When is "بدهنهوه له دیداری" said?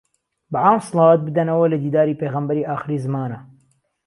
1.25-2.19